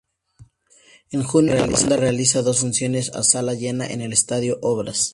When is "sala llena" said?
3.21-3.85